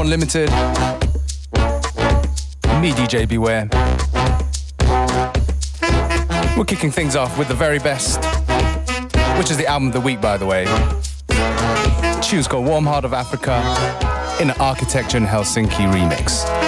welcome 0.00 0.26
to 0.26 0.46
FM4 0.46 0.48
Unlimited. 0.48 0.50
Me, 2.80 2.92
DJ 2.92 3.28
Beware. 3.28 3.68
We're 6.56 6.64
kicking 6.64 6.90
things 6.90 7.16
off 7.16 7.38
with 7.38 7.48
the 7.48 7.54
very 7.54 7.78
best, 7.78 8.18
which 9.38 9.50
is 9.50 9.56
the 9.56 9.66
album 9.66 9.88
of 9.88 9.94
the 9.94 10.00
week, 10.00 10.20
by 10.20 10.36
the 10.36 10.46
way. 10.46 10.64
Tune's 12.22 12.48
called 12.48 12.66
Warm 12.66 12.86
Heart 12.86 13.04
of 13.04 13.12
Africa 13.12 13.60
in 14.40 14.50
an 14.50 14.56
Architecture 14.60 15.18
in 15.18 15.24
Helsinki 15.24 15.90
remix. 15.92 16.59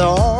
alrededor 0.00 0.39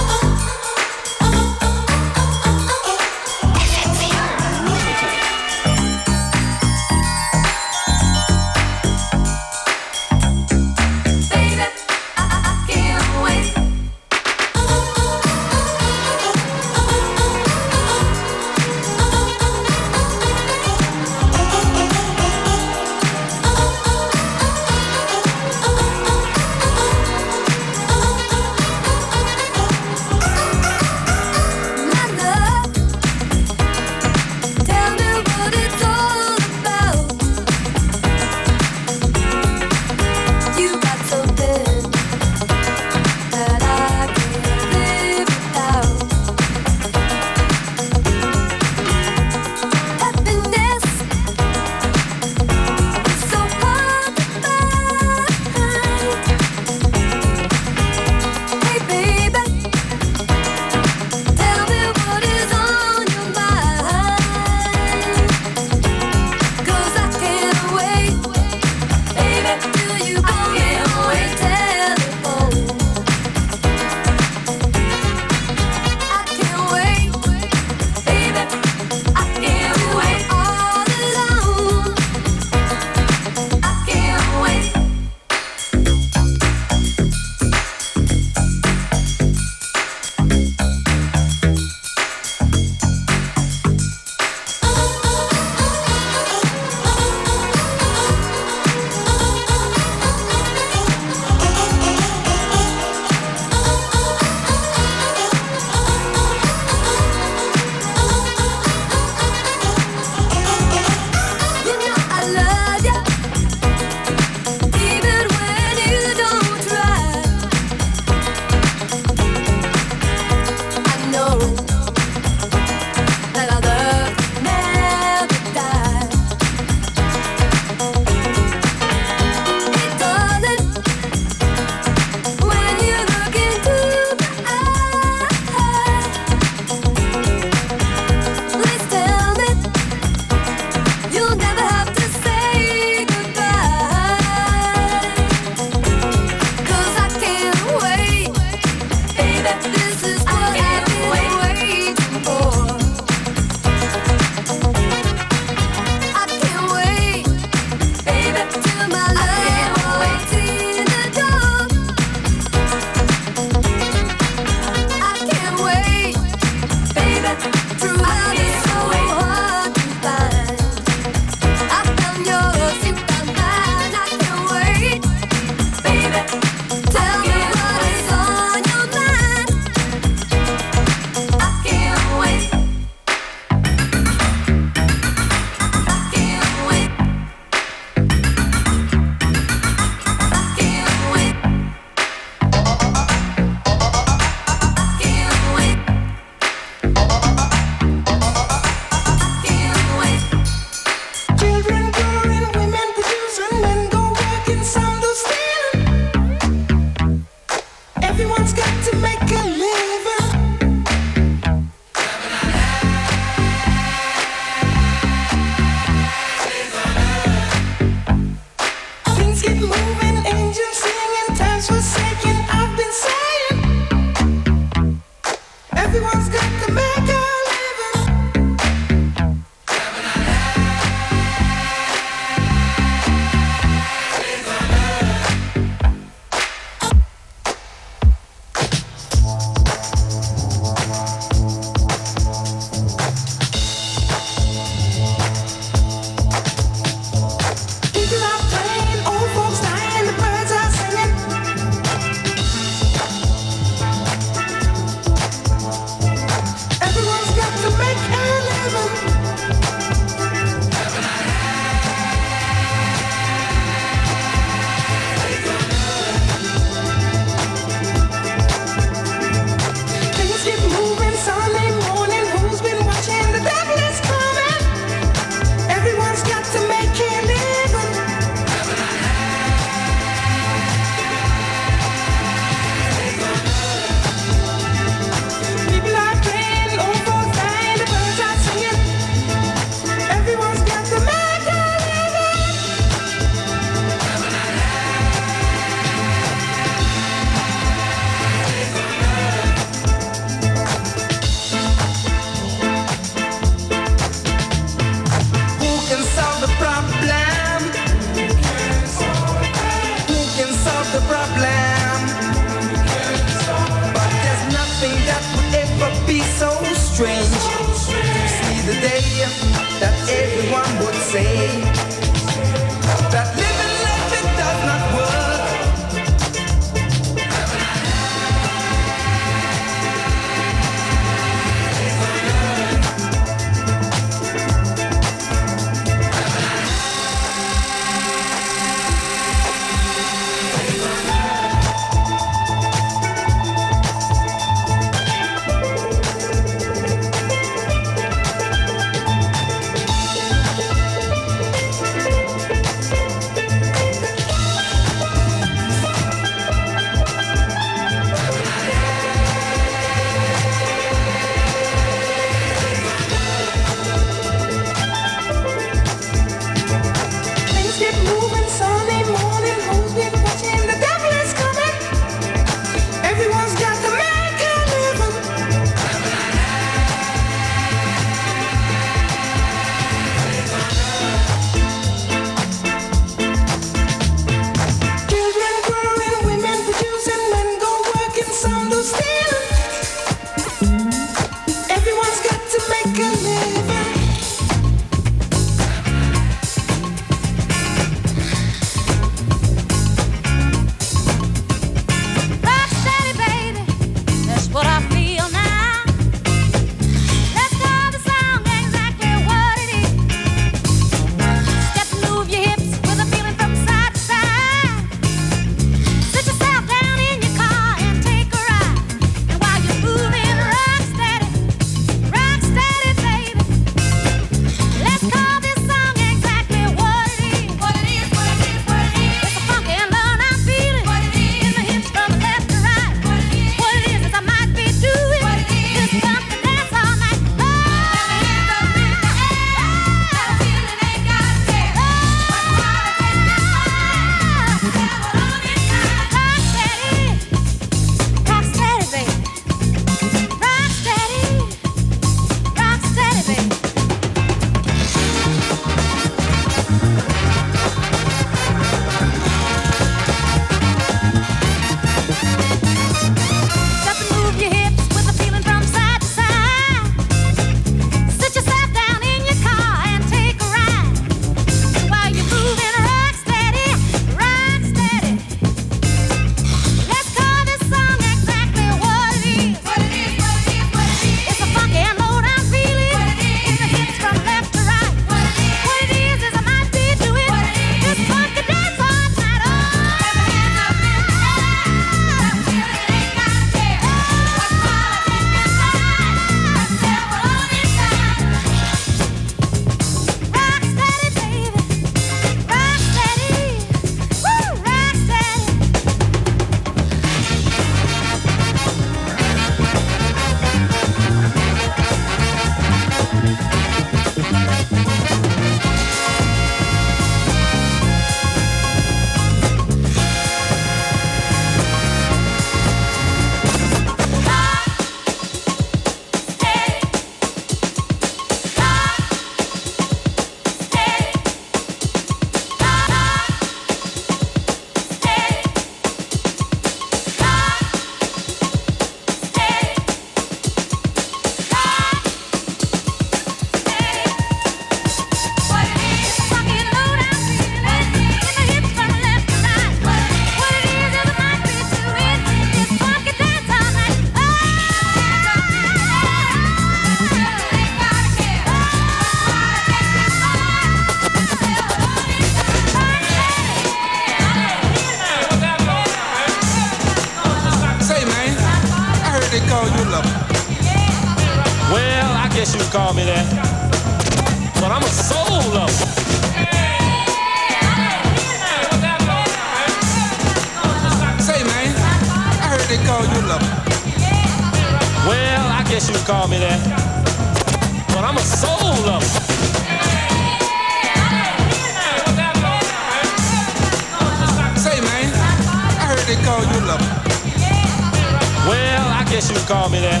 call 599.52 599.68
me 599.68 599.80
that. 599.80 600.00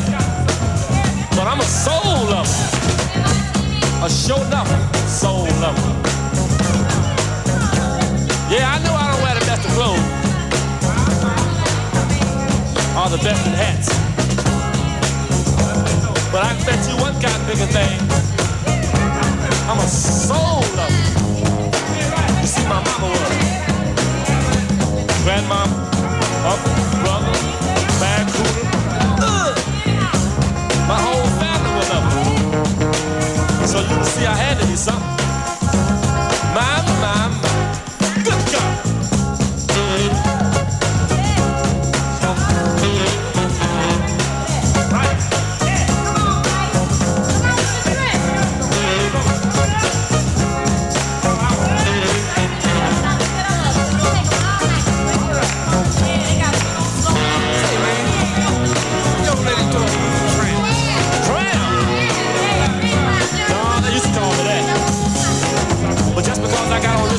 But 1.36 1.46
I'm 1.46 1.60
a 1.60 1.68
soul 1.84 2.24
lover. 2.32 2.60
A 4.00 4.08
show 4.08 4.40
lover, 4.48 4.80
soul 5.04 5.44
lover. 5.60 5.92
Yeah, 8.48 8.72
I 8.72 8.76
know 8.84 8.94
I 8.96 9.04
don't 9.12 9.20
wear 9.24 9.34
the 9.36 9.44
best 9.44 9.62
of 9.68 9.72
clothes. 9.76 10.08
Or 12.96 13.08
the 13.12 13.20
best 13.20 13.42
of 13.44 13.54
hats. 13.62 13.88
But 16.32 16.40
I 16.48 16.50
can 16.56 16.64
bet 16.64 16.80
you 16.88 16.96
one 17.06 17.16
kind 17.20 17.36
of 17.36 17.44
bigger 17.44 17.68
thing. 17.76 17.98
I'm 19.68 19.78
a 19.78 19.88
soul 19.88 20.64
lover. 20.80 21.04
You 22.40 22.48
see, 22.48 22.64
my 22.72 22.80
mama 22.88 23.08
was. 23.12 23.32
Grandma, 25.24 25.60
up, 26.48 26.60
brother. 27.04 27.21
See, 34.04 34.26
I 34.26 34.34
had 34.34 34.60
to 34.60 34.66
be 34.66 34.74
something. 34.74 35.11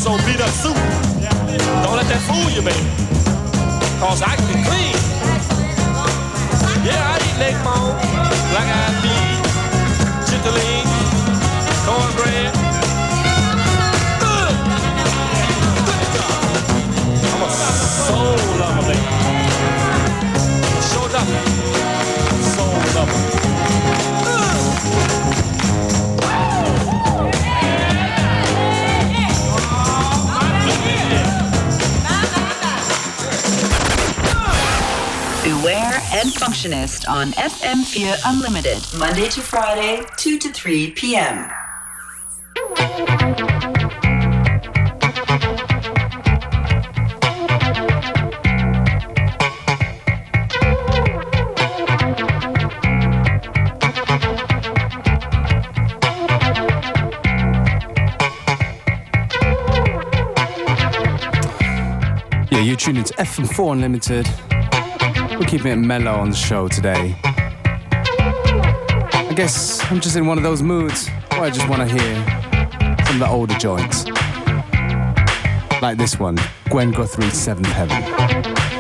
Suit. 0.04 0.76
Don't 1.84 1.96
let 1.96 2.08
that 2.12 2.20
fool 2.28 2.50
you, 2.52 2.62
baby. 2.62 2.84
Cause 4.00 4.22
I 4.22 4.36
can 4.36 4.60
clean. 4.68 4.96
Yeah, 6.84 7.00
I 7.08 7.16
eat 7.24 7.38
leg 7.40 7.56
bone, 7.64 7.96
black 8.52 8.68
eyed 8.68 8.96
peas, 9.00 9.40
chitterling, 10.28 10.88
cornbread. 11.88 12.52
I'm 17.32 17.42
a 17.42 17.50
soul 18.04 18.36
lover, 18.60 18.84
baby. 18.90 19.08
Showed 20.92 21.16
up. 21.16 21.28
Soul 22.54 22.76
lover. 22.96 23.43
And 36.66 37.06
on 37.10 37.32
FM4 37.34 38.22
Unlimited, 38.26 38.82
Monday 38.98 39.28
to 39.28 39.42
Friday, 39.42 40.02
2 40.16 40.40
to 40.40 40.50
3 40.50 40.92
p.m. 40.92 41.50
Yeah, 62.50 62.60
you're 62.60 62.78
tuned 62.78 63.00
into 63.00 63.14
FM4 63.16 63.74
Unlimited. 63.74 64.53
We're 65.40 65.48
keeping 65.48 65.72
it 65.72 65.78
mellow 65.78 66.12
on 66.12 66.30
the 66.30 66.36
show 66.36 66.68
today. 66.68 67.16
I 69.24 69.34
guess 69.36 69.84
I'm 69.92 70.00
just 70.00 70.16
in 70.16 70.28
one 70.28 70.38
of 70.38 70.44
those 70.44 70.62
moods 70.62 71.08
where 71.32 71.42
I 71.42 71.50
just 71.50 71.68
want 71.68 71.82
to 71.82 71.88
hear 71.88 72.16
some 73.06 73.16
of 73.16 73.20
the 73.20 73.28
older 73.28 73.56
joints. 73.56 74.06
Like 75.82 75.98
this 75.98 76.20
one, 76.20 76.38
Gwen 76.70 76.92
Guthrie's 76.92 77.34
Seventh 77.34 77.68
Heaven. 77.68 78.73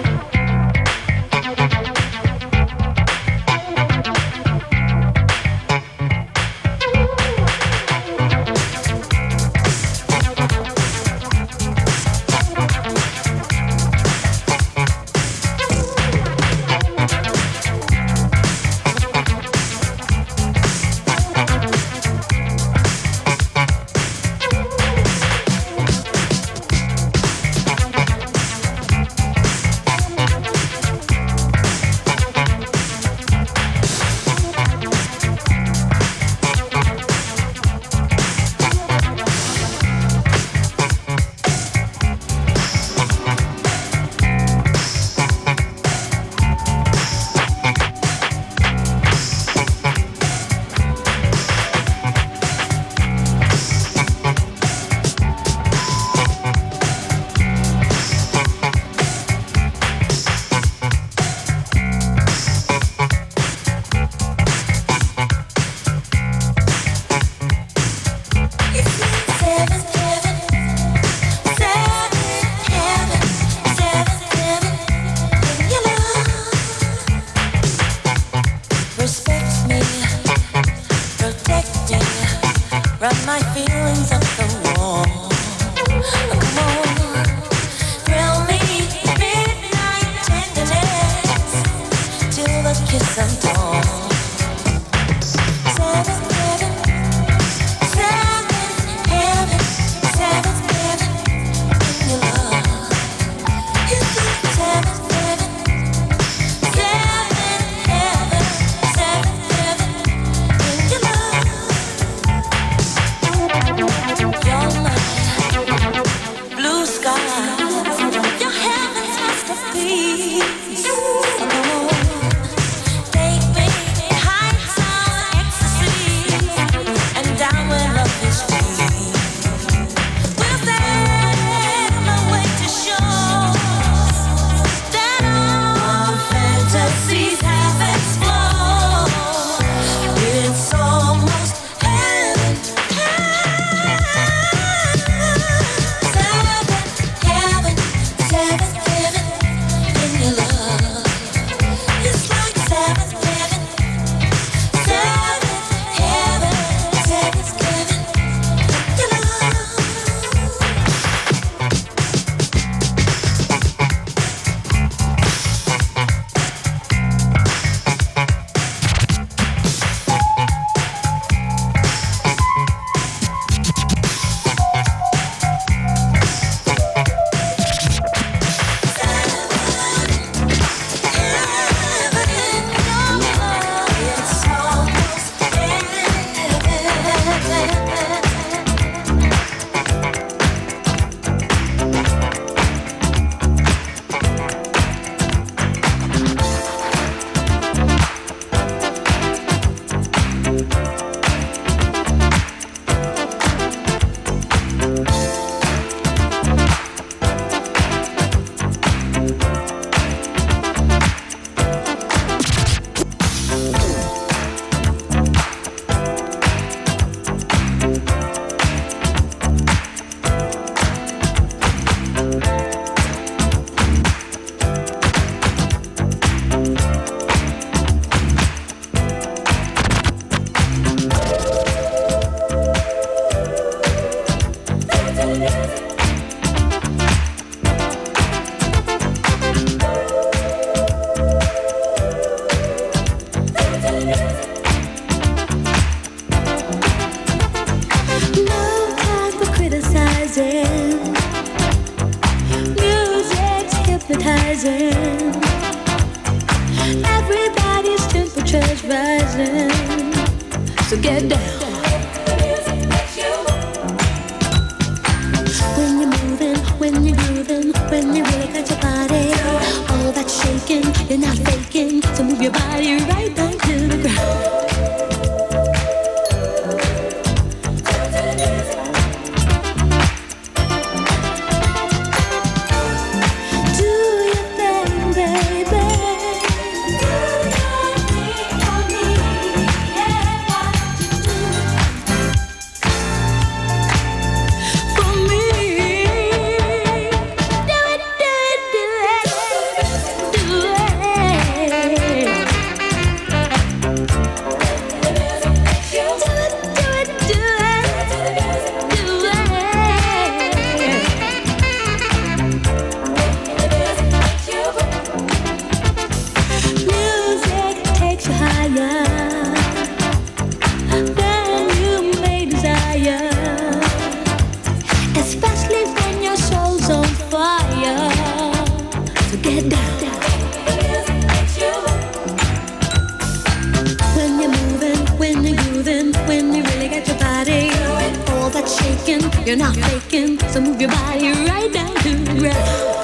You're 339.45 339.57
not 339.57 339.75
faking, 339.75 340.39
so 340.51 340.61
move 340.61 340.79
your 340.79 340.89
body 340.89 341.31
right 341.31 341.69
down 341.71 341.93
to 341.95 342.15
the 342.15 342.39
ground. 342.39 343.02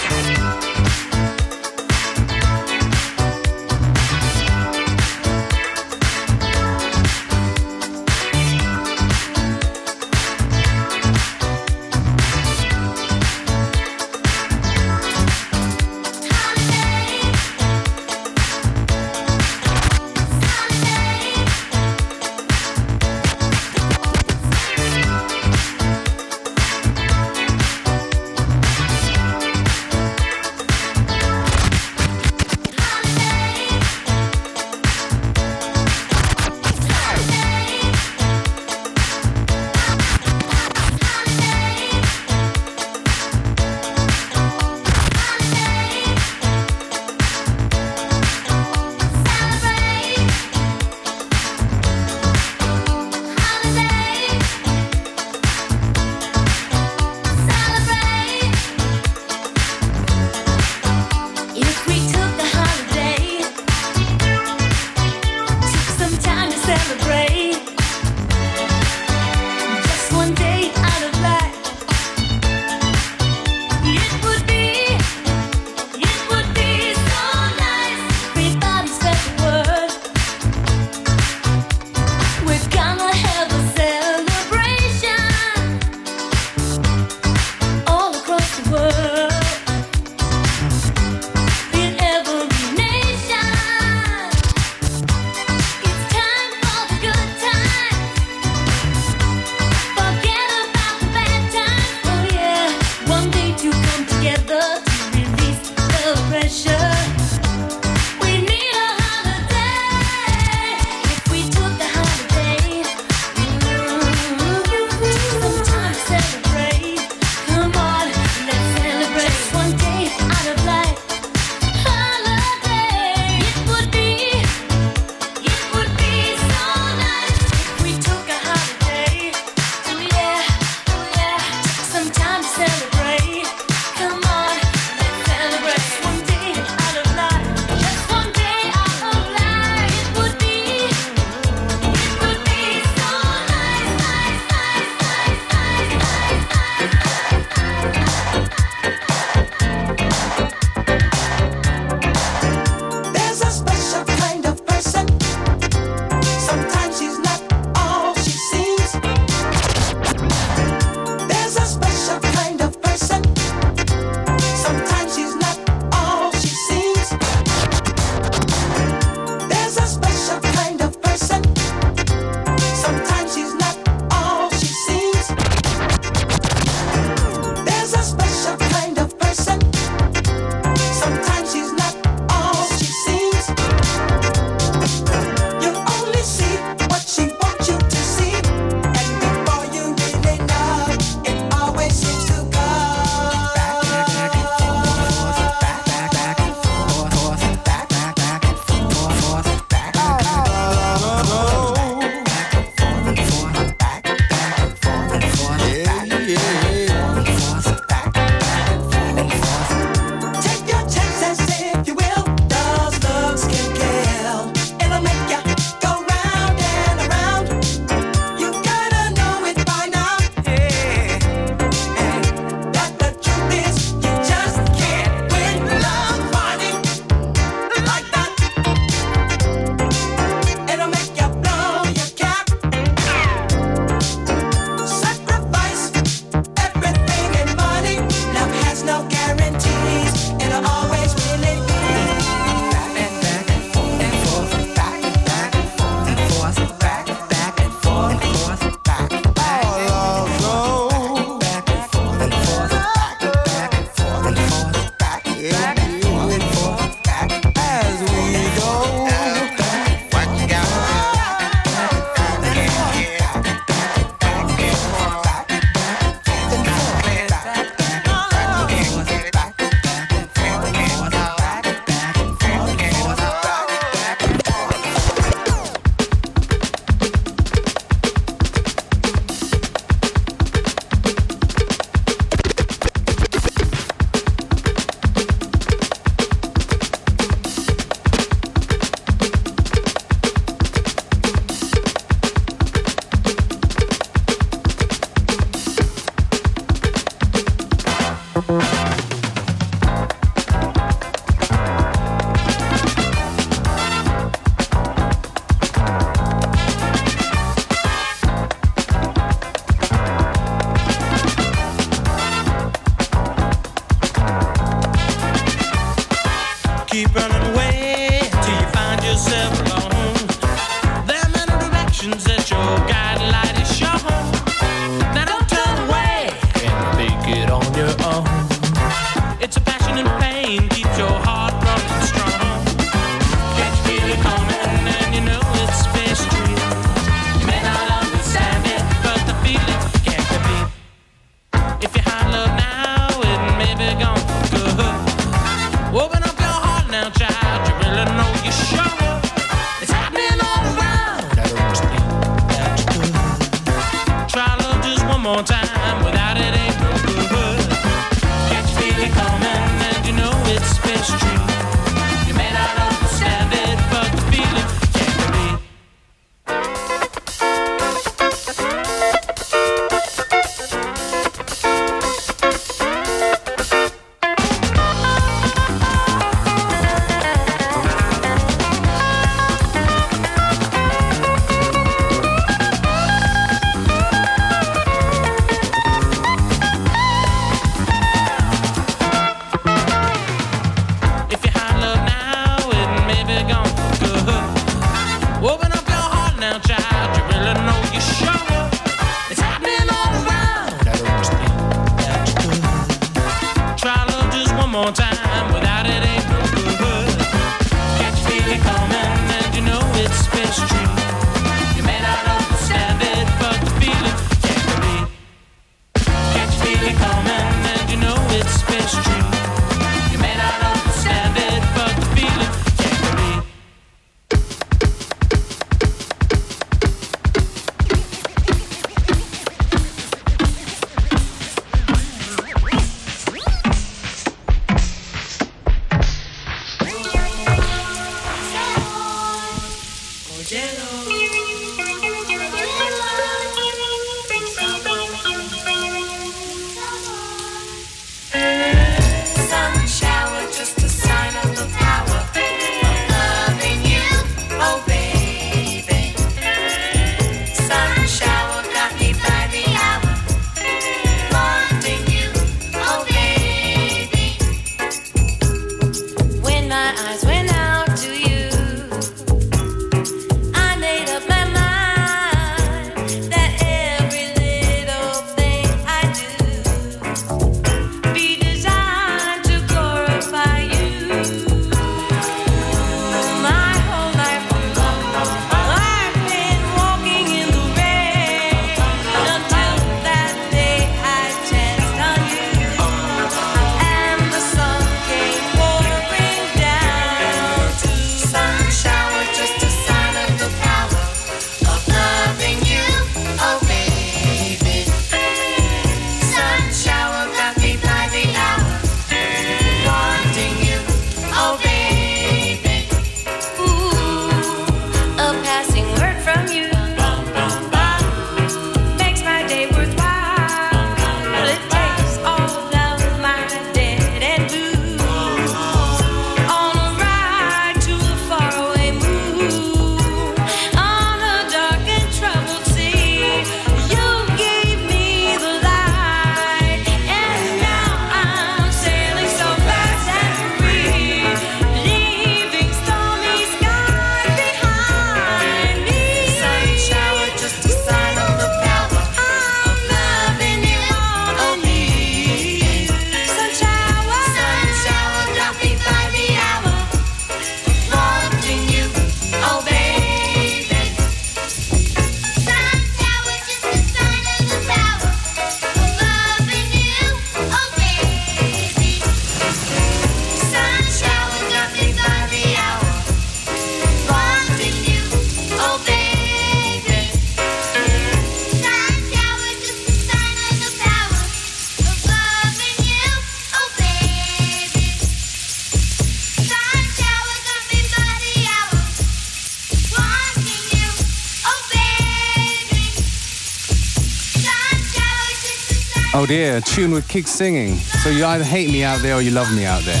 Yeah, 596.30 596.58
a 596.58 596.60
tune 596.60 596.92
with 596.92 597.08
kids 597.08 597.28
singing. 597.28 597.74
So 597.74 598.08
you 598.08 598.24
either 598.24 598.44
hate 598.44 598.70
me 598.70 598.84
out 598.84 599.00
there 599.02 599.16
or 599.16 599.20
you 599.20 599.32
love 599.32 599.52
me 599.52 599.64
out 599.64 599.82
there. 599.82 600.00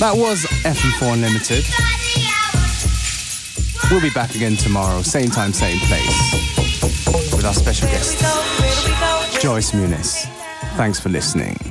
That 0.00 0.12
was 0.14 0.44
FM4 0.64 1.14
Unlimited. 1.14 1.64
We'll 3.90 4.02
be 4.02 4.10
back 4.10 4.34
again 4.34 4.56
tomorrow, 4.56 5.00
same 5.00 5.30
time, 5.30 5.54
same 5.54 5.78
place, 5.80 7.34
with 7.34 7.46
our 7.46 7.54
special 7.54 7.88
guest, 7.88 8.18
Joyce 9.40 9.72
Muniz. 9.72 10.26
Thanks 10.76 11.00
for 11.00 11.08
listening. 11.08 11.61